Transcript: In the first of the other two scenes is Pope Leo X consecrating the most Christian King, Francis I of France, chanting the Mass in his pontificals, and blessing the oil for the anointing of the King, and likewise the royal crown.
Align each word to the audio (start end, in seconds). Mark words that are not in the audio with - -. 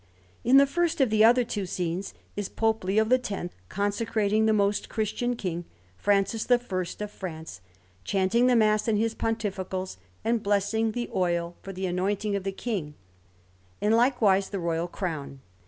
In 0.43 0.57
the 0.57 0.65
first 0.65 0.99
of 0.99 1.11
the 1.11 1.23
other 1.23 1.43
two 1.43 1.67
scenes 1.67 2.15
is 2.35 2.49
Pope 2.49 2.83
Leo 2.83 3.07
X 3.07 3.53
consecrating 3.69 4.47
the 4.47 4.51
most 4.51 4.89
Christian 4.89 5.35
King, 5.35 5.63
Francis 5.95 6.49
I 6.49 6.55
of 6.55 7.11
France, 7.11 7.61
chanting 8.03 8.47
the 8.47 8.55
Mass 8.55 8.87
in 8.87 8.97
his 8.97 9.13
pontificals, 9.13 9.99
and 10.23 10.41
blessing 10.41 10.93
the 10.93 11.11
oil 11.13 11.55
for 11.61 11.71
the 11.71 11.85
anointing 11.85 12.35
of 12.35 12.43
the 12.43 12.51
King, 12.51 12.95
and 13.79 13.95
likewise 13.95 14.49
the 14.49 14.57
royal 14.59 14.87
crown. 14.87 15.39